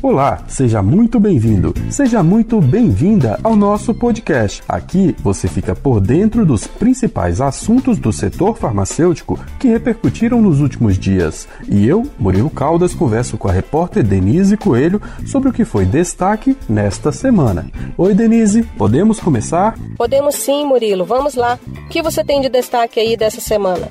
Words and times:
Olá, 0.00 0.44
seja 0.46 0.80
muito 0.80 1.18
bem-vindo, 1.18 1.74
seja 1.90 2.22
muito 2.22 2.60
bem-vinda 2.60 3.36
ao 3.42 3.56
nosso 3.56 3.92
podcast. 3.92 4.62
Aqui 4.68 5.12
você 5.18 5.48
fica 5.48 5.74
por 5.74 6.00
dentro 6.00 6.46
dos 6.46 6.68
principais 6.68 7.40
assuntos 7.40 7.98
do 7.98 8.12
setor 8.12 8.56
farmacêutico 8.56 9.36
que 9.58 9.66
repercutiram 9.66 10.40
nos 10.40 10.60
últimos 10.60 10.96
dias. 10.96 11.48
E 11.68 11.84
eu, 11.84 12.04
Murilo 12.16 12.48
Caldas, 12.48 12.94
converso 12.94 13.36
com 13.36 13.48
a 13.48 13.52
repórter 13.52 14.04
Denise 14.04 14.56
Coelho 14.56 15.02
sobre 15.26 15.48
o 15.48 15.52
que 15.52 15.64
foi 15.64 15.84
destaque 15.84 16.56
nesta 16.68 17.10
semana. 17.10 17.66
Oi, 17.96 18.14
Denise, 18.14 18.62
podemos 18.62 19.18
começar? 19.18 19.76
Podemos 19.96 20.36
sim, 20.36 20.64
Murilo. 20.64 21.04
Vamos 21.04 21.34
lá. 21.34 21.58
O 21.66 21.88
que 21.88 22.02
você 22.02 22.22
tem 22.22 22.40
de 22.40 22.48
destaque 22.48 23.00
aí 23.00 23.16
dessa 23.16 23.40
semana? 23.40 23.88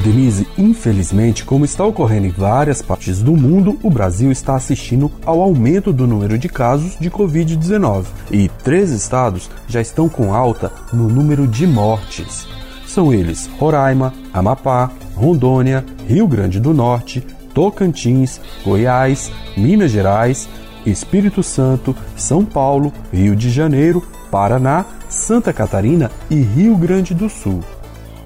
Denise, 0.00 0.48
infelizmente, 0.56 1.44
como 1.44 1.66
está 1.66 1.84
ocorrendo 1.84 2.26
em 2.26 2.30
várias 2.30 2.80
partes 2.80 3.20
do 3.20 3.36
mundo, 3.36 3.78
o 3.82 3.90
Brasil 3.90 4.32
está 4.32 4.56
assistindo 4.56 5.12
ao 5.26 5.42
aumento 5.42 5.92
do 5.92 6.06
número 6.06 6.38
de 6.38 6.48
casos 6.48 6.96
de 6.98 7.10
Covid-19 7.10 8.06
e 8.30 8.48
três 8.64 8.90
estados 8.92 9.50
já 9.68 9.78
estão 9.78 10.08
com 10.08 10.34
alta 10.34 10.72
no 10.90 11.06
número 11.06 11.46
de 11.46 11.66
mortes. 11.66 12.46
São 12.86 13.12
eles 13.12 13.46
Roraima, 13.58 14.14
Amapá, 14.32 14.90
Rondônia, 15.14 15.84
Rio 16.08 16.26
Grande 16.26 16.58
do 16.58 16.72
Norte, 16.72 17.20
Tocantins, 17.52 18.40
Goiás, 18.64 19.30
Minas 19.54 19.90
Gerais, 19.90 20.48
Espírito 20.86 21.42
Santo, 21.42 21.94
São 22.16 22.42
Paulo, 22.42 22.90
Rio 23.12 23.36
de 23.36 23.50
Janeiro, 23.50 24.02
Paraná, 24.30 24.86
Santa 25.10 25.52
Catarina 25.52 26.10
e 26.30 26.36
Rio 26.36 26.74
Grande 26.74 27.12
do 27.12 27.28
Sul. 27.28 27.60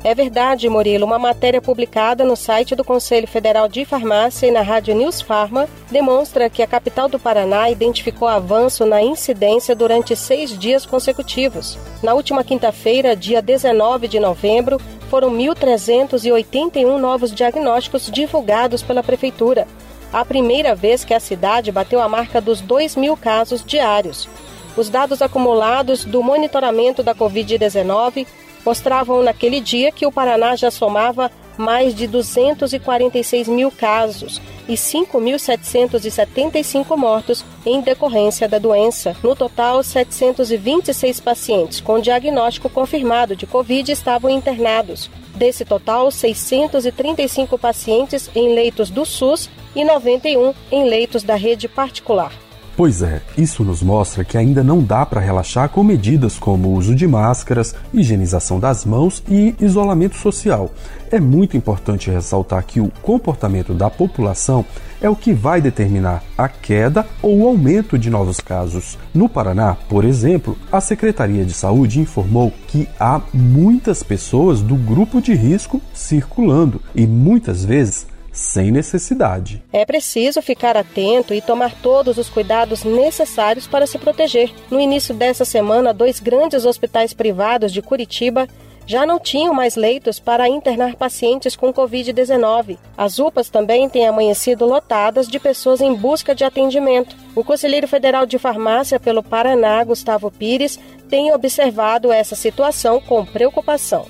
É 0.05 0.15
verdade, 0.15 0.69
Murilo. 0.69 1.07
Uma 1.07 1.19
matéria 1.19 1.63
publicada 1.63 2.27
no 2.27 2.37
site 2.37 2.77
do 2.77 2.85
Conselho 2.85 3.27
Federal 3.27 3.67
de 3.67 3.87
Farmácia 3.87 4.47
e 4.47 4.51
na 4.51 4.61
Rádio 4.61 4.95
News 4.95 5.23
Farma 5.23 5.67
demonstra 5.91 6.51
que 6.51 6.63
a 6.63 6.67
capital 6.67 7.09
do 7.09 7.19
Paraná 7.19 7.71
identificou 7.71 8.29
avanço 8.29 8.85
na 8.85 9.03
incidência 9.03 9.75
durante 9.75 10.15
seis 10.15 10.59
dias 10.59 10.85
consecutivos. 10.85 11.79
Na 12.03 12.13
última 12.13 12.45
quinta-feira, 12.45 13.17
dia 13.17 13.41
19 13.41 14.07
de 14.07 14.21
novembro, 14.21 14.79
foram 15.09 15.31
1.381 15.31 16.99
novos 16.99 17.33
diagnósticos 17.33 18.11
divulgados 18.11 18.83
pela 18.83 19.03
Prefeitura. 19.03 19.67
A 20.13 20.23
primeira 20.23 20.75
vez 20.75 21.03
que 21.03 21.15
a 21.15 21.19
cidade 21.19 21.73
bateu 21.73 22.03
a 22.03 22.11
marca 22.11 22.43
dos 22.43 22.61
2 22.61 22.95
mil 22.97 23.17
casos 23.17 23.65
diários. 23.65 24.29
Os 24.77 24.91
dados 24.91 25.23
acumulados 25.23 26.05
do 26.05 26.23
monitoramento 26.23 27.03
da 27.03 27.15
Covid-19 27.15 28.27
mostravam 28.65 29.23
naquele 29.23 29.61
dia 29.61 29.93
que 29.93 30.07
o 30.07 30.13
Paraná 30.13 30.57
já 30.57 30.71
somava 30.71 31.31
mais 31.57 31.95
de 31.95 32.07
246 32.07 33.49
mil 33.49 33.71
casos 33.71 34.41
e 34.69 34.75
5.775 34.75 36.95
mortos 36.97 37.45
em 37.65 37.81
decorrência 37.81 38.47
da 38.49 38.59
doença. 38.59 39.17
No 39.23 39.37
total, 39.37 39.83
726 39.83 41.21
pacientes 41.21 41.81
com 41.81 42.01
diagnóstico 42.01 42.69
confirmado 42.69 43.35
de 43.37 43.47
Covid 43.47 43.93
estavam 43.93 44.31
internados. 44.31 45.09
Desse 45.35 45.65
total, 45.65 46.11
635 46.11 47.57
pacientes 47.59 48.29
em 48.35 48.55
leitos 48.55 48.91
do 48.91 49.05
SUS 49.05 49.51
e 49.75 49.85
91 49.85 50.55
em 50.71 50.89
leitos 50.89 51.23
da 51.23 51.35
rede 51.35 51.69
particular. 51.69 52.44
Pois 52.77 53.03
é, 53.03 53.23
isso 53.39 53.63
nos 53.63 53.85
mostra 53.85 54.25
que 54.25 54.37
ainda 54.37 54.65
não 54.65 54.83
dá 54.83 55.07
para 55.07 55.21
relaxar 55.21 55.69
com 55.69 55.85
medidas 55.85 56.41
como 56.41 56.69
o 56.69 56.73
uso 56.73 56.93
de 56.93 57.07
máscaras, 57.07 57.73
higienização 57.93 58.59
das 58.59 58.85
mãos 58.85 59.23
e 59.29 59.55
isolamento 59.61 60.17
social. 60.17 60.73
É 61.09 61.21
muito 61.21 61.57
importante 61.57 62.11
ressaltar 62.11 62.65
que 62.65 62.81
o 62.81 62.91
comportamento 63.01 63.73
da 63.75 63.89
população 63.89 64.65
é 65.01 65.09
o 65.09 65.15
que 65.15 65.33
vai 65.33 65.61
determinar 65.61 66.25
a 66.37 66.49
queda 66.49 67.07
ou 67.23 67.43
o 67.43 67.47
aumento 67.47 67.97
de 67.97 68.11
novos 68.11 68.41
casos. 68.41 68.99
No 69.15 69.29
Paraná, 69.29 69.77
por 69.89 70.05
exemplo, 70.05 70.59
a 70.73 70.81
Secretaria 70.81 71.45
de 71.45 71.53
Saúde 71.53 72.01
informou 72.01 72.53
que 72.67 72.89
há 72.99 73.21
muitas 73.33 74.03
pessoas 74.03 74.61
do 74.61 74.75
grupo 74.75 75.23
de 75.23 75.33
risco 75.33 75.81
circulando 75.93 76.81
e 76.93 77.07
muitas 77.07 77.65
vezes 77.65 78.13
sem 78.35 78.73
necessidade. 78.73 79.63
É 79.73 79.87
preciso 79.87 80.43
ficar 80.43 80.77
atento 80.77 81.33
e 81.33 81.41
tomar 81.41 81.73
todos 81.81 82.19
os 82.19 82.29
cuidados 82.29 82.83
necessários 82.83 83.67
para 83.67 83.87
se 83.87 83.97
proteger. 83.97 84.53
No 84.69 84.81
início 84.81 85.15
dessa 85.15 85.45
semana, 85.45 85.95
dois 85.95 86.19
grandes 86.19 86.65
hospitais 86.65 87.15
privados 87.15 87.73
de 87.73 87.81
Curitiba 87.81 88.49
já 88.87 89.07
não 89.07 89.19
tinham 89.19 89.55
mais 89.55 89.77
leitos 89.77 90.19
para 90.19 90.49
internar 90.49 90.97
pacientes 90.97 91.57
com 91.57 91.73
Covid-19. 91.73 92.77
As 92.97 93.19
UPAs 93.19 93.49
também 93.49 93.89
têm 93.89 94.07
amanhecido 94.07 94.67
lotadas 94.67 95.27
de 95.27 95.39
pessoas 95.39 95.81
em 95.81 95.95
busca 95.95 96.35
de 96.35 96.45
atendimento. 96.45 97.17
O 97.35 97.43
conselheiro 97.43 97.89
federal 97.89 98.27
de 98.27 98.39
farmácia 98.39 99.01
pelo 99.01 99.23
Paraná, 99.23 99.83
Gustavo 99.85 100.31
Pires, 100.31 100.79
tem 101.09 101.33
observado 101.33 102.13
essa 102.13 102.35
situação 102.35 103.01
com 103.01 103.25
preocupação. 103.25 104.07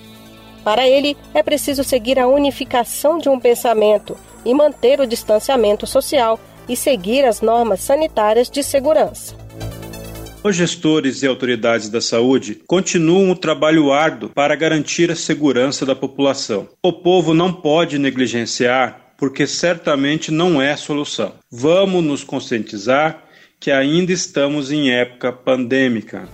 Para 0.65 0.89
ele, 0.89 1.15
é 1.35 1.43
preciso 1.43 1.85
seguir 1.85 2.19
a 2.19 2.27
unificação 2.27 3.19
de 3.19 3.29
um 3.29 3.39
pensamento 3.39 4.17
e 4.45 4.55
manter 4.55 4.99
o 4.99 5.07
distanciamento 5.07 5.87
social 5.87 6.41
e 6.67 6.75
seguir 6.75 7.25
as 7.25 7.43
normas 7.43 7.81
sanitárias 7.81 8.49
de 8.49 8.63
segurança. 8.63 9.37
Os 10.43 10.57
gestores 10.57 11.23
e 11.23 11.27
autoridades 11.27 11.89
da 11.89 12.01
saúde 12.01 12.61
continuam 12.67 13.31
o 13.31 13.37
trabalho 13.37 13.93
árduo 13.93 14.31
para 14.31 14.55
garantir 14.55 15.11
a 15.11 15.17
segurança 15.17 15.87
da 15.87 15.95
população. 15.95 16.69
O 16.83 16.93
povo 16.93 17.33
não 17.33 17.53
pode 17.53 17.99
negligenciar, 17.99 19.15
porque 19.17 19.47
certamente 19.47 20.31
não 20.31 20.61
é 20.61 20.77
solução. 20.77 21.33
Vamos 21.51 22.05
nos 22.05 22.25
conscientizar 22.25 23.25
que 23.59 23.71
ainda 23.71 24.13
estamos 24.13 24.71
em 24.71 24.91
época 24.91 25.33
pandêmica. 25.33 26.29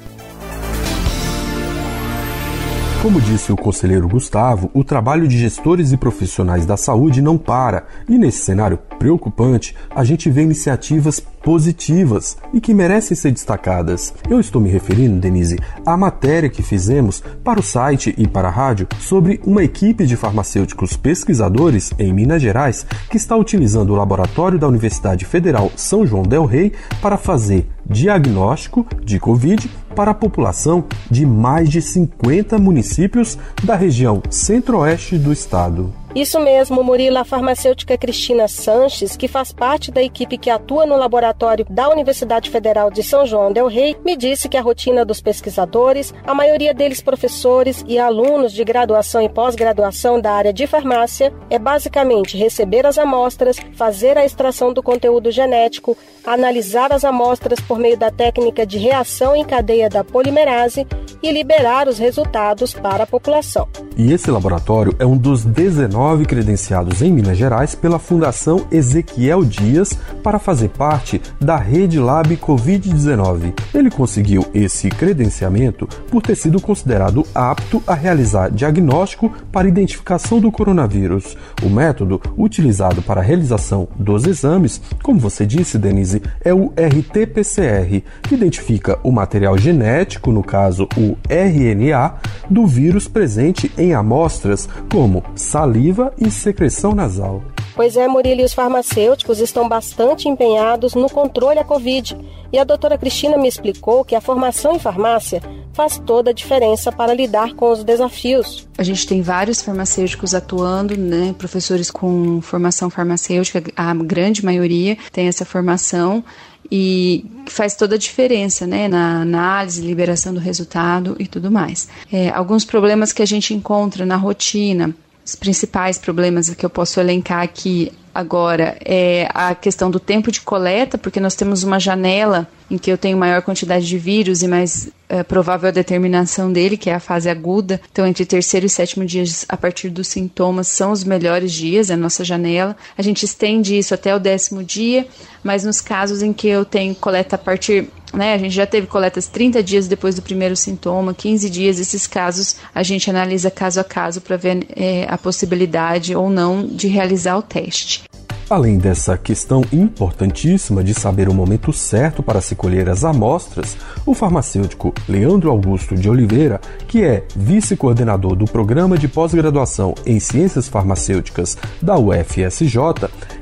Como 3.02 3.18
disse 3.18 3.50
o 3.50 3.56
conselheiro 3.56 4.06
Gustavo, 4.06 4.70
o 4.74 4.84
trabalho 4.84 5.26
de 5.26 5.38
gestores 5.38 5.90
e 5.90 5.96
profissionais 5.96 6.66
da 6.66 6.76
saúde 6.76 7.22
não 7.22 7.38
para, 7.38 7.86
e 8.06 8.18
nesse 8.18 8.42
cenário 8.42 8.78
preocupante, 8.98 9.74
a 9.88 10.04
gente 10.04 10.28
vê 10.28 10.42
iniciativas 10.42 11.18
positivas 11.18 12.36
e 12.52 12.60
que 12.60 12.74
merecem 12.74 13.16
ser 13.16 13.32
destacadas. 13.32 14.12
Eu 14.28 14.38
estou 14.38 14.60
me 14.60 14.68
referindo, 14.68 15.18
Denise, 15.18 15.58
à 15.86 15.96
matéria 15.96 16.50
que 16.50 16.62
fizemos 16.62 17.22
para 17.42 17.58
o 17.58 17.62
site 17.62 18.14
e 18.18 18.28
para 18.28 18.48
a 18.48 18.50
rádio 18.50 18.86
sobre 18.98 19.40
uma 19.46 19.64
equipe 19.64 20.04
de 20.04 20.14
farmacêuticos 20.14 20.94
pesquisadores 20.94 21.94
em 21.98 22.12
Minas 22.12 22.42
Gerais 22.42 22.84
que 23.08 23.16
está 23.16 23.34
utilizando 23.34 23.94
o 23.94 23.96
laboratório 23.96 24.58
da 24.58 24.68
Universidade 24.68 25.24
Federal 25.24 25.72
São 25.74 26.06
João 26.06 26.22
del 26.22 26.44
Rei 26.44 26.74
para 27.00 27.16
fazer 27.16 27.66
diagnóstico 27.86 28.86
de 29.02 29.18
Covid 29.18 29.70
para 29.94 30.12
a 30.12 30.14
população 30.14 30.84
de 31.10 31.26
mais 31.26 31.68
de 31.68 31.82
50 31.82 32.58
municípios 32.58 33.38
da 33.62 33.74
região 33.74 34.22
centro-oeste 34.30 35.18
do 35.18 35.32
estado. 35.32 35.99
Isso 36.14 36.40
mesmo, 36.40 36.82
Murila, 36.82 37.20
a 37.20 37.24
farmacêutica 37.24 37.96
Cristina 37.96 38.48
Sanches, 38.48 39.16
que 39.16 39.28
faz 39.28 39.52
parte 39.52 39.92
da 39.92 40.02
equipe 40.02 40.36
que 40.36 40.50
atua 40.50 40.84
no 40.84 40.96
laboratório 40.96 41.64
da 41.70 41.88
Universidade 41.88 42.50
Federal 42.50 42.90
de 42.90 43.00
São 43.00 43.24
João 43.24 43.52
del 43.52 43.68
Rei, 43.68 43.96
me 44.04 44.16
disse 44.16 44.48
que 44.48 44.56
a 44.56 44.60
rotina 44.60 45.04
dos 45.04 45.20
pesquisadores, 45.20 46.12
a 46.26 46.34
maioria 46.34 46.74
deles 46.74 47.00
professores 47.00 47.84
e 47.86 47.96
alunos 47.96 48.52
de 48.52 48.64
graduação 48.64 49.22
e 49.22 49.28
pós-graduação 49.28 50.20
da 50.20 50.32
área 50.32 50.52
de 50.52 50.66
farmácia, 50.66 51.32
é 51.48 51.60
basicamente 51.60 52.36
receber 52.36 52.86
as 52.86 52.98
amostras, 52.98 53.56
fazer 53.76 54.18
a 54.18 54.24
extração 54.24 54.72
do 54.72 54.82
conteúdo 54.82 55.30
genético, 55.30 55.96
analisar 56.26 56.92
as 56.92 57.04
amostras 57.04 57.60
por 57.60 57.78
meio 57.78 57.96
da 57.96 58.10
técnica 58.10 58.66
de 58.66 58.78
reação 58.78 59.36
em 59.36 59.44
cadeia 59.44 59.88
da 59.88 60.02
polimerase 60.02 60.84
e 61.22 61.30
liberar 61.30 61.86
os 61.86 61.98
resultados 61.98 62.74
para 62.74 63.04
a 63.04 63.06
população. 63.06 63.68
E 63.96 64.12
esse 64.12 64.30
laboratório 64.30 64.96
é 64.98 65.06
um 65.06 65.16
dos 65.16 65.44
19 65.44 65.99
credenciados 66.26 67.02
em 67.02 67.12
Minas 67.12 67.36
Gerais 67.36 67.74
pela 67.74 67.98
Fundação 67.98 68.66
Ezequiel 68.70 69.44
Dias 69.44 69.92
para 70.22 70.38
fazer 70.38 70.70
parte 70.70 71.20
da 71.38 71.56
Rede 71.56 71.98
Lab 71.98 72.34
Covid-19. 72.38 73.52
Ele 73.74 73.90
conseguiu 73.90 74.46
esse 74.54 74.88
credenciamento 74.88 75.86
por 76.10 76.22
ter 76.22 76.36
sido 76.36 76.58
considerado 76.58 77.26
apto 77.34 77.82
a 77.86 77.92
realizar 77.92 78.50
diagnóstico 78.50 79.30
para 79.52 79.68
identificação 79.68 80.40
do 80.40 80.50
coronavírus. 80.50 81.36
O 81.62 81.68
método 81.68 82.18
utilizado 82.36 83.02
para 83.02 83.20
a 83.20 83.24
realização 83.24 83.86
dos 83.94 84.26
exames, 84.26 84.80
como 85.02 85.20
você 85.20 85.44
disse, 85.44 85.76
Denise, 85.76 86.22
é 86.42 86.54
o 86.54 86.72
RT-PCR, 86.76 88.02
que 88.22 88.34
identifica 88.34 88.98
o 89.02 89.12
material 89.12 89.58
genético, 89.58 90.32
no 90.32 90.42
caso 90.42 90.88
o 90.96 91.14
RNA, 91.28 92.14
do 92.48 92.66
vírus 92.66 93.06
presente 93.06 93.70
em 93.76 93.92
amostras 93.92 94.66
como 94.90 95.22
saliva 95.34 95.89
saliva 95.90 96.12
e 96.18 96.30
secreção 96.30 96.94
nasal. 96.94 97.42
Pois 97.74 97.96
é, 97.96 98.06
Murilo, 98.06 98.40
e 98.40 98.44
os 98.44 98.54
farmacêuticos 98.54 99.40
estão 99.40 99.68
bastante 99.68 100.28
empenhados 100.28 100.94
no 100.94 101.08
controle 101.08 101.56
da 101.56 101.64
Covid. 101.64 102.16
E 102.52 102.58
a 102.58 102.64
doutora 102.64 102.98
Cristina 102.98 103.36
me 103.36 103.48
explicou 103.48 104.04
que 104.04 104.14
a 104.14 104.20
formação 104.20 104.74
em 104.74 104.78
farmácia 104.78 105.40
faz 105.72 105.98
toda 105.98 106.30
a 106.30 106.34
diferença 106.34 106.92
para 106.92 107.14
lidar 107.14 107.54
com 107.54 107.70
os 107.70 107.82
desafios. 107.84 108.68
A 108.76 108.82
gente 108.82 109.06
tem 109.06 109.22
vários 109.22 109.62
farmacêuticos 109.62 110.34
atuando, 110.34 110.96
né, 110.96 111.34
professores 111.38 111.90
com 111.90 112.40
formação 112.42 112.90
farmacêutica, 112.90 113.62
a 113.76 113.94
grande 113.94 114.44
maioria 114.44 114.96
tem 115.12 115.28
essa 115.28 115.44
formação 115.44 116.24
e 116.70 117.24
faz 117.46 117.74
toda 117.74 117.94
a 117.94 117.98
diferença 117.98 118.66
né, 118.66 118.88
na 118.88 119.22
análise, 119.22 119.80
liberação 119.80 120.34
do 120.34 120.40
resultado 120.40 121.16
e 121.18 121.26
tudo 121.26 121.50
mais. 121.50 121.88
É, 122.12 122.30
alguns 122.30 122.64
problemas 122.64 123.12
que 123.12 123.22
a 123.22 123.26
gente 123.26 123.54
encontra 123.54 124.04
na 124.04 124.16
rotina, 124.16 124.94
os 125.30 125.36
principais 125.36 125.96
problemas 125.96 126.50
que 126.50 126.66
eu 126.66 126.70
posso 126.70 126.98
elencar 126.98 127.42
aqui 127.42 127.92
agora 128.12 128.76
é 128.84 129.28
a 129.32 129.54
questão 129.54 129.88
do 129.88 130.00
tempo 130.00 130.32
de 130.32 130.40
coleta, 130.40 130.98
porque 130.98 131.20
nós 131.20 131.36
temos 131.36 131.62
uma 131.62 131.78
janela 131.78 132.48
em 132.68 132.76
que 132.76 132.90
eu 132.90 132.98
tenho 132.98 133.16
maior 133.16 133.40
quantidade 133.42 133.86
de 133.86 133.96
vírus 133.96 134.42
e 134.42 134.48
mais 134.48 134.90
é, 135.08 135.22
provável 135.22 135.68
a 135.68 135.72
determinação 135.72 136.52
dele, 136.52 136.76
que 136.76 136.90
é 136.90 136.94
a 136.94 137.00
fase 137.00 137.30
aguda. 137.30 137.80
Então, 137.92 138.04
entre 138.04 138.26
terceiro 138.26 138.66
e 138.66 138.68
sétimo 138.68 139.04
dias, 139.04 139.46
a 139.48 139.56
partir 139.56 139.88
dos 139.88 140.08
sintomas, 140.08 140.66
são 140.66 140.90
os 140.90 141.04
melhores 141.04 141.52
dias, 141.52 141.90
é 141.90 141.94
a 141.94 141.96
nossa 141.96 142.24
janela. 142.24 142.76
A 142.98 143.02
gente 143.02 143.24
estende 143.24 143.78
isso 143.78 143.94
até 143.94 144.14
o 144.14 144.18
décimo 144.18 144.64
dia, 144.64 145.06
mas 145.44 145.64
nos 145.64 145.80
casos 145.80 146.22
em 146.22 146.32
que 146.32 146.48
eu 146.48 146.64
tenho 146.64 146.94
coleta 146.96 147.36
a 147.36 147.38
partir 147.38 147.88
né, 148.12 148.34
a 148.34 148.38
gente 148.38 148.54
já 148.54 148.66
teve 148.66 148.86
coletas 148.86 149.26
30 149.26 149.62
dias 149.62 149.86
depois 149.86 150.14
do 150.14 150.22
primeiro 150.22 150.56
sintoma, 150.56 151.14
15 151.14 151.48
dias. 151.48 151.78
Esses 151.78 152.06
casos 152.06 152.56
a 152.74 152.82
gente 152.82 153.08
analisa 153.08 153.50
caso 153.50 153.80
a 153.80 153.84
caso 153.84 154.20
para 154.20 154.36
ver 154.36 154.66
é, 154.74 155.06
a 155.08 155.16
possibilidade 155.16 156.14
ou 156.14 156.28
não 156.28 156.66
de 156.66 156.88
realizar 156.88 157.36
o 157.36 157.42
teste. 157.42 158.04
Além 158.50 158.78
dessa 158.78 159.16
questão 159.16 159.62
importantíssima 159.72 160.82
de 160.82 160.92
saber 160.92 161.28
o 161.28 161.34
momento 161.34 161.72
certo 161.72 162.20
para 162.20 162.40
se 162.40 162.56
colher 162.56 162.88
as 162.88 163.04
amostras, 163.04 163.76
o 164.04 164.12
farmacêutico 164.12 164.92
Leandro 165.08 165.50
Augusto 165.50 165.94
de 165.94 166.10
Oliveira, 166.10 166.60
que 166.88 167.04
é 167.04 167.24
vice-coordenador 167.36 168.34
do 168.34 168.46
Programa 168.46 168.98
de 168.98 169.06
Pós-Graduação 169.06 169.94
em 170.04 170.18
Ciências 170.18 170.66
Farmacêuticas 170.66 171.56
da 171.80 171.96
UFSJ, 171.96 172.76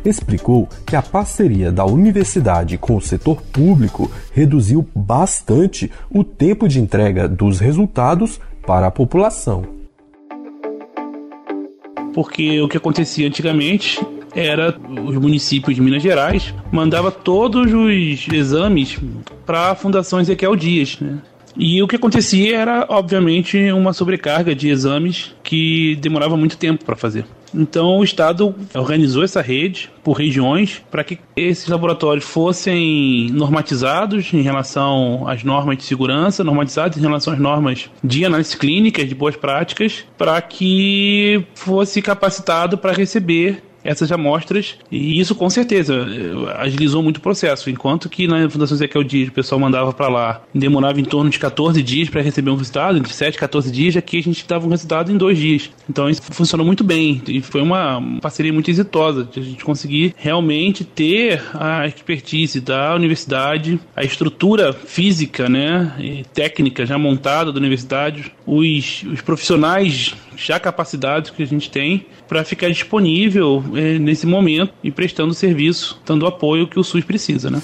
explicou 0.08 0.68
que 0.86 0.96
a 0.96 1.02
parceria 1.02 1.70
da 1.70 1.84
universidade 1.84 2.78
com 2.78 2.96
o 2.96 3.00
setor 3.00 3.42
público 3.42 4.10
reduziu 4.32 4.86
bastante 4.94 5.90
o 6.10 6.24
tempo 6.24 6.68
de 6.68 6.80
entrega 6.80 7.28
dos 7.28 7.60
resultados 7.60 8.40
para 8.66 8.86
a 8.86 8.90
população. 8.90 9.64
Porque 12.14 12.60
o 12.60 12.68
que 12.68 12.76
acontecia 12.76 13.26
antigamente 13.26 14.00
era 14.34 14.76
os 15.06 15.16
municípios 15.16 15.74
de 15.74 15.80
Minas 15.80 16.02
Gerais 16.02 16.54
mandava 16.70 17.10
todos 17.10 17.72
os 17.72 18.28
exames 18.32 18.98
para 19.46 19.70
a 19.70 19.74
Fundação 19.74 20.20
Ezequiel 20.20 20.54
Dias, 20.54 20.98
né? 21.00 21.18
E 21.58 21.82
o 21.82 21.88
que 21.88 21.96
acontecia 21.96 22.56
era, 22.56 22.86
obviamente, 22.88 23.72
uma 23.72 23.92
sobrecarga 23.92 24.54
de 24.54 24.68
exames 24.68 25.34
que 25.42 25.96
demorava 25.96 26.36
muito 26.36 26.56
tempo 26.56 26.84
para 26.84 26.94
fazer. 26.94 27.24
Então 27.54 27.98
o 27.98 28.04
Estado 28.04 28.54
organizou 28.74 29.24
essa 29.24 29.40
rede 29.40 29.90
por 30.04 30.12
regiões 30.12 30.82
para 30.90 31.02
que 31.02 31.18
esses 31.34 31.66
laboratórios 31.66 32.24
fossem 32.24 33.30
normatizados 33.30 34.32
em 34.32 34.42
relação 34.42 35.26
às 35.26 35.42
normas 35.42 35.78
de 35.78 35.84
segurança, 35.84 36.44
normatizados 36.44 36.98
em 36.98 37.00
relação 37.00 37.32
às 37.32 37.38
normas 37.38 37.90
de 38.02 38.24
análise 38.24 38.56
clínica, 38.56 39.04
de 39.04 39.14
boas 39.14 39.36
práticas, 39.36 40.04
para 40.16 40.40
que 40.42 41.44
fosse 41.54 42.02
capacitado 42.02 42.76
para 42.76 42.92
receber 42.92 43.62
essas 43.88 44.12
amostras 44.12 44.76
e 44.92 45.18
isso 45.18 45.34
com 45.34 45.48
certeza 45.48 45.94
eh, 45.94 46.52
agilizou 46.58 47.02
muito 47.02 47.16
o 47.16 47.20
processo. 47.20 47.70
Enquanto 47.70 48.08
que 48.10 48.28
na 48.28 48.48
Fundação 48.50 48.76
Ezequiel 48.76 49.02
Dias 49.02 49.28
o 49.30 49.32
pessoal 49.32 49.58
mandava 49.58 49.94
para 49.94 50.08
lá, 50.08 50.42
demorava 50.54 51.00
em 51.00 51.04
torno 51.04 51.30
de 51.30 51.38
14 51.38 51.82
dias 51.82 52.10
para 52.10 52.20
receber 52.20 52.50
um 52.50 52.56
resultado, 52.56 52.98
entre 52.98 53.12
7 53.12 53.34
e 53.34 53.38
14 53.38 53.72
dias, 53.72 53.96
aqui 53.96 54.18
a 54.18 54.22
gente 54.22 54.46
dava 54.46 54.66
um 54.66 54.70
resultado 54.70 55.10
em 55.10 55.16
dois 55.16 55.38
dias. 55.38 55.70
Então 55.88 56.08
isso 56.10 56.20
funcionou 56.22 56.66
muito 56.66 56.84
bem 56.84 57.22
e 57.26 57.40
foi 57.40 57.62
uma 57.62 58.02
parceria 58.20 58.52
muito 58.52 58.70
exitosa 58.70 59.24
de 59.24 59.40
a 59.40 59.42
gente 59.42 59.64
conseguir 59.64 60.14
realmente 60.18 60.84
ter 60.84 61.42
a 61.54 61.86
expertise 61.86 62.60
da 62.60 62.94
universidade, 62.94 63.80
a 63.96 64.04
estrutura 64.04 64.74
física, 64.74 65.48
né, 65.48 65.94
e 65.98 66.24
técnica 66.34 66.84
já 66.84 66.98
montada 66.98 67.50
da 67.50 67.58
universidade, 67.58 68.32
os, 68.46 69.02
os 69.10 69.22
profissionais 69.22 70.14
já 70.38 70.60
capacitados 70.60 71.30
que 71.30 71.42
a 71.42 71.46
gente 71.46 71.68
tem 71.70 72.06
para 72.28 72.44
ficar 72.44 72.68
disponível 72.68 73.62
é, 73.74 73.98
nesse 73.98 74.26
momento 74.26 74.72
e 74.82 74.90
prestando 74.90 75.34
serviço, 75.34 76.00
dando 76.06 76.22
o 76.22 76.26
apoio 76.26 76.68
que 76.68 76.78
o 76.78 76.84
SUS 76.84 77.04
precisa, 77.04 77.50
né? 77.50 77.60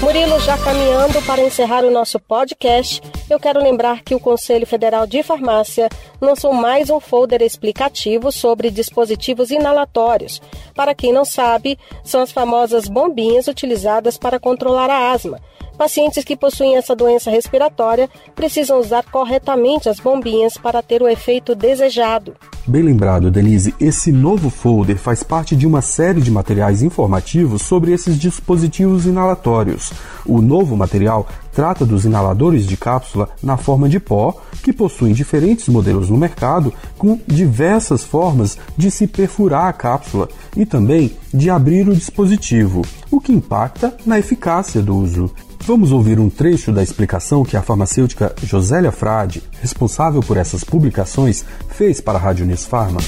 Murilo, 0.00 0.38
já 0.40 0.58
caminhando 0.58 1.22
para 1.22 1.40
encerrar 1.40 1.82
o 1.82 1.90
nosso 1.90 2.20
podcast, 2.20 3.00
eu 3.30 3.40
quero 3.40 3.62
lembrar 3.62 4.02
que 4.02 4.14
o 4.14 4.20
Conselho 4.20 4.66
Federal 4.66 5.06
de 5.06 5.22
Farmácia 5.22 5.88
lançou 6.20 6.52
mais 6.52 6.90
um 6.90 7.00
folder 7.00 7.40
explicativo 7.40 8.30
sobre 8.30 8.70
dispositivos 8.70 9.50
inalatórios. 9.50 10.42
Para 10.74 10.94
quem 10.94 11.10
não 11.10 11.24
sabe, 11.24 11.78
são 12.04 12.20
as 12.20 12.30
famosas 12.30 12.86
bombinhas 12.86 13.48
utilizadas 13.48 14.18
para 14.18 14.38
controlar 14.38 14.90
a 14.90 15.10
asma. 15.10 15.40
Pacientes 15.76 16.24
que 16.24 16.36
possuem 16.36 16.76
essa 16.76 16.94
doença 16.94 17.30
respiratória 17.30 18.08
precisam 18.34 18.78
usar 18.78 19.04
corretamente 19.10 19.88
as 19.88 19.98
bombinhas 19.98 20.56
para 20.56 20.82
ter 20.82 21.02
o 21.02 21.08
efeito 21.08 21.54
desejado. 21.54 22.34
Bem 22.66 22.82
lembrado, 22.82 23.30
Denise, 23.30 23.74
esse 23.78 24.10
novo 24.10 24.48
folder 24.48 24.96
faz 24.96 25.22
parte 25.22 25.54
de 25.54 25.66
uma 25.66 25.82
série 25.82 26.22
de 26.22 26.30
materiais 26.30 26.82
informativos 26.82 27.60
sobre 27.60 27.92
esses 27.92 28.18
dispositivos 28.18 29.04
inalatórios. 29.04 29.92
O 30.24 30.40
novo 30.40 30.74
material 30.74 31.28
trata 31.52 31.84
dos 31.84 32.06
inaladores 32.06 32.66
de 32.66 32.76
cápsula 32.76 33.28
na 33.42 33.58
forma 33.58 33.86
de 33.86 34.00
pó, 34.00 34.40
que 34.62 34.72
possuem 34.72 35.12
diferentes 35.12 35.68
modelos 35.68 36.08
no 36.08 36.16
mercado, 36.16 36.72
com 36.96 37.20
diversas 37.26 38.02
formas 38.02 38.56
de 38.78 38.90
se 38.90 39.06
perfurar 39.06 39.66
a 39.66 39.72
cápsula 39.72 40.28
e 40.56 40.64
também 40.64 41.14
de 41.34 41.50
abrir 41.50 41.86
o 41.86 41.94
dispositivo, 41.94 42.80
o 43.10 43.20
que 43.20 43.32
impacta 43.32 43.94
na 44.06 44.18
eficácia 44.18 44.80
do 44.80 44.96
uso. 44.96 45.30
Vamos 45.66 45.92
ouvir 45.92 46.20
um 46.20 46.28
trecho 46.28 46.70
da 46.70 46.82
explicação 46.82 47.42
que 47.42 47.56
a 47.56 47.62
farmacêutica 47.62 48.34
Josélia 48.42 48.92
Frade, 48.92 49.42
responsável 49.62 50.20
por 50.20 50.36
essas 50.36 50.62
publicações, 50.62 51.42
fez 51.70 52.02
para 52.02 52.18
a 52.18 52.20
Rádio 52.20 52.44
News 52.44 52.66
Pharma. 52.66 53.00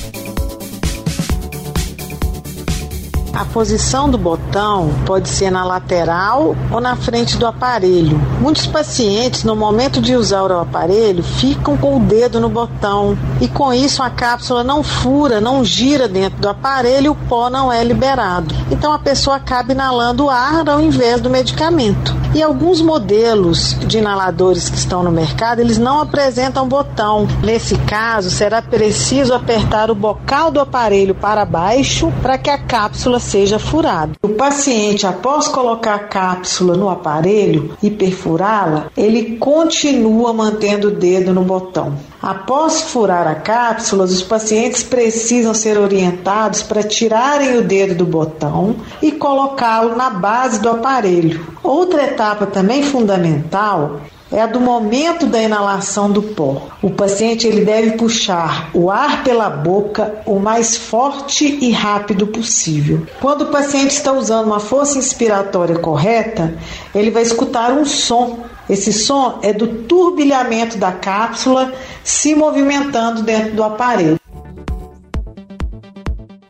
A 3.34 3.44
posição 3.44 4.08
do 4.08 4.16
botão 4.16 4.90
pode 5.04 5.28
ser 5.28 5.50
na 5.50 5.62
lateral 5.62 6.56
ou 6.70 6.80
na 6.80 6.96
frente 6.96 7.36
do 7.36 7.46
aparelho. 7.46 8.18
Muitos 8.40 8.66
pacientes, 8.66 9.44
no 9.44 9.54
momento 9.54 10.00
de 10.00 10.16
usar 10.16 10.50
o 10.50 10.58
aparelho, 10.58 11.22
ficam 11.22 11.76
com 11.76 11.98
o 11.98 12.00
dedo 12.00 12.40
no 12.40 12.48
botão 12.48 13.18
e 13.38 13.48
com 13.48 13.70
isso 13.75 14.02
a 14.02 14.08
cápsula 14.08 14.64
não 14.64 14.82
fura, 14.82 15.42
não 15.42 15.62
gira 15.62 16.08
dentro 16.08 16.40
do 16.40 16.48
aparelho 16.48 17.04
e 17.04 17.08
o 17.10 17.14
pó 17.14 17.50
não 17.50 17.70
é 17.70 17.84
liberado. 17.84 18.54
Então 18.70 18.90
a 18.90 18.98
pessoa 18.98 19.36
acaba 19.36 19.72
inalando 19.72 20.30
ar 20.30 20.66
ao 20.66 20.80
invés 20.80 21.20
do 21.20 21.28
medicamento. 21.28 22.16
E 22.36 22.42
alguns 22.42 22.82
modelos 22.82 23.74
de 23.86 23.96
inaladores 23.96 24.68
que 24.68 24.76
estão 24.76 25.02
no 25.02 25.10
mercado, 25.10 25.60
eles 25.60 25.78
não 25.78 26.02
apresentam 26.02 26.68
botão. 26.68 27.26
Nesse 27.42 27.78
caso, 27.78 28.30
será 28.30 28.60
preciso 28.60 29.32
apertar 29.32 29.90
o 29.90 29.94
bocal 29.94 30.50
do 30.50 30.60
aparelho 30.60 31.14
para 31.14 31.46
baixo 31.46 32.12
para 32.20 32.36
que 32.36 32.50
a 32.50 32.58
cápsula 32.58 33.18
seja 33.18 33.58
furado. 33.58 34.16
O 34.22 34.28
paciente, 34.28 35.06
após 35.06 35.48
colocar 35.48 35.94
a 35.94 36.00
cápsula 36.00 36.76
no 36.76 36.90
aparelho 36.90 37.74
e 37.82 37.90
perfurá-la, 37.90 38.88
ele 38.94 39.38
continua 39.38 40.34
mantendo 40.34 40.88
o 40.88 40.94
dedo 40.94 41.32
no 41.32 41.40
botão. 41.40 41.94
Após 42.26 42.83
furar 42.83 43.28
a 43.28 43.37
cápsula, 43.37 44.02
os 44.02 44.21
pacientes 44.21 44.83
precisam 44.83 45.54
ser 45.54 45.78
orientados 45.78 46.61
para 46.61 46.83
tirarem 46.83 47.56
o 47.56 47.62
dedo 47.62 47.95
do 47.95 48.04
botão 48.04 48.75
e 49.00 49.12
colocá-lo 49.12 49.95
na 49.95 50.11
base 50.11 50.61
do 50.61 50.68
aparelho. 50.68 51.47
Outra 51.62 52.02
etapa 52.02 52.45
também 52.45 52.83
fundamental 52.83 54.00
é 54.33 54.42
a 54.42 54.47
do 54.49 54.59
momento 54.59 55.26
da 55.26 55.40
inalação 55.40 56.11
do 56.11 56.21
pó. 56.21 56.62
O 56.83 56.90
paciente 56.90 57.47
ele 57.47 57.64
deve 57.64 57.92
puxar 57.92 58.71
o 58.75 58.90
ar 58.90 59.23
pela 59.23 59.49
boca 59.49 60.16
o 60.26 60.40
mais 60.40 60.76
forte 60.76 61.59
e 61.61 61.71
rápido 61.71 62.26
possível. 62.26 63.06
Quando 63.21 63.42
o 63.42 63.52
paciente 63.52 63.92
está 63.92 64.12
usando 64.12 64.47
uma 64.47 64.59
força 64.59 64.99
inspiratória 64.99 65.78
correta, 65.78 66.52
ele 66.92 67.12
vai 67.12 67.23
escutar 67.23 67.71
um 67.71 67.85
som. 67.85 68.40
Esse 68.68 68.92
som 68.92 69.38
é 69.42 69.52
do 69.52 69.85
turbilhamento 69.85 70.76
da 70.76 70.92
cápsula 70.92 71.73
se 72.02 72.35
movimentando 72.35 73.23
dentro 73.23 73.54
do 73.54 73.62
aparelho. 73.62 74.18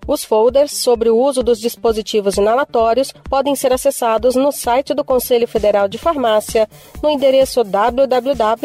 Os 0.07 0.25
folders 0.25 0.71
sobre 0.73 1.11
o 1.11 1.19
uso 1.19 1.43
dos 1.43 1.59
dispositivos 1.59 2.37
inalatórios 2.37 3.13
podem 3.29 3.57
ser 3.57 3.73
acessados 3.73 4.37
no 4.37 4.53
site 4.53 4.95
do 4.95 5.03
Conselho 5.03 5.49
Federal 5.49 5.89
de 5.89 5.99
Farmácia, 5.99 6.69
no 7.03 7.11
endereço 7.11 7.65
www.cff.org.br. 7.65 8.57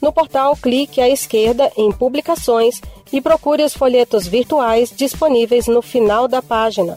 No 0.00 0.12
portal, 0.12 0.56
clique 0.56 1.02
à 1.02 1.08
esquerda 1.08 1.70
em 1.76 1.92
Publicações 1.92 2.80
e 3.12 3.20
procure 3.20 3.62
os 3.62 3.74
folhetos 3.74 4.26
virtuais 4.26 4.90
disponíveis 4.94 5.66
no 5.66 5.82
final 5.82 6.26
da 6.26 6.40
página. 6.40 6.96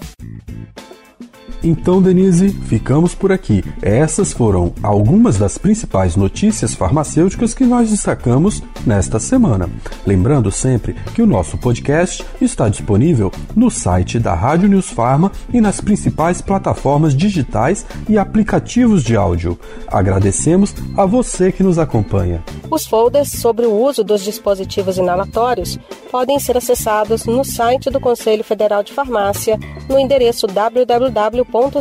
Então, 1.64 2.02
Denise, 2.02 2.50
ficamos 2.50 3.14
por 3.14 3.32
aqui. 3.32 3.64
Essas 3.82 4.32
foram 4.32 4.74
algumas 4.82 5.38
das 5.38 5.58
principais 5.58 6.16
notícias 6.16 6.74
farmacêuticas 6.74 7.54
que 7.54 7.66
nós 7.66 7.90
destacamos 7.90 8.64
nesta 8.86 9.20
semana. 9.20 9.70
Lembrando 10.06 10.52
sempre 10.52 10.94
que 11.14 11.22
o 11.22 11.28
nosso 11.28 11.58
podcast 11.58 12.26
está 12.40 12.70
disponível 12.70 13.30
no 13.56 13.70
site 13.70 14.20
da 14.20 14.34
Rádio 14.34 14.70
News 14.70 14.90
Farma 14.90 15.32
e 15.54 15.60
nas 15.60 15.82
principais 15.82 16.42
plataformas 16.42 17.14
digitais 17.14 17.86
e 18.08 18.18
aplicativos 18.18 19.04
de 19.04 19.18
áudio. 19.18 19.60
Agradecemos 19.88 20.74
a 20.96 21.06
você 21.06 21.52
que 21.52 21.64
nos 21.64 21.78
acompanha. 21.78 22.42
Os 22.72 22.88
folders 22.88 23.32
sobre 23.32 23.66
o 23.66 23.74
uso 23.74 24.04
dos 24.04 24.24
dispositivos 24.24 24.98
inalatórios 24.98 25.78
podem 26.10 26.40
ser 26.40 26.56
acessados 26.56 27.26
no 27.26 27.44
site 27.44 27.90
do 27.90 28.00
Conselho 28.00 28.44
Federal 28.44 28.82
de 28.82 28.94
Farmácia 28.94 29.60
no 29.90 30.00
endereço 30.00 30.48
www 30.48 31.49
www.cff.org.br. 31.52 31.80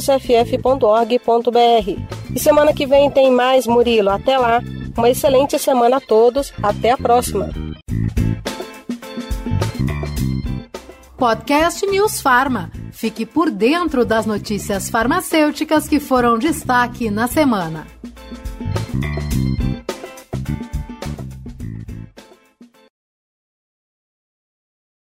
E 2.35 2.41
semana 2.41 2.73
que 2.73 2.87
vem 2.87 3.11
tem 3.11 3.31
mais, 3.31 3.67
Murilo. 3.67 4.11
Até 4.11 4.37
lá. 4.39 4.61
Uma 4.97 5.11
excelente 5.11 5.59
semana 5.59 5.99
a 5.99 6.01
todos. 6.01 6.53
Até 6.63 6.91
a 6.91 6.97
próxima. 6.97 7.51
Podcast 11.17 11.87
News 11.87 12.21
Farma. 12.21 12.71
Fique 12.93 13.25
por 13.25 13.51
dentro 13.51 14.05
das 14.05 14.27
notícias 14.27 14.91
farmacêuticas 14.91 15.89
que 15.89 16.01
foram 16.01 16.39
destaque 16.39 17.11
na 17.11 17.29
semana. 17.29 17.87